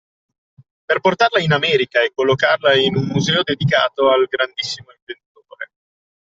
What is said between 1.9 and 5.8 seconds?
e collocarla in un museo dedicato al grandissimo inventore….